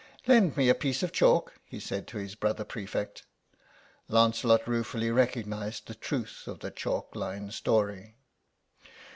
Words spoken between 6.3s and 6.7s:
of